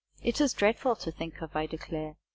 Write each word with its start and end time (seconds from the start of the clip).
It 0.23 0.41
is 0.41 0.53
dreadful 0.53 0.95
to 0.95 1.11
think 1.11 1.43
of, 1.43 1.55
I 1.55 1.67
declare. 1.67 2.15